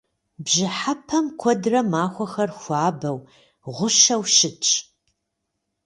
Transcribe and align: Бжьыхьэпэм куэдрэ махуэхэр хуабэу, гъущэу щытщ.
Бжьыхьэпэм 0.43 1.25
куэдрэ 1.39 1.81
махуэхэр 1.91 2.51
хуабэу, 2.59 3.17
гъущэу 3.75 4.21
щытщ. 4.35 4.71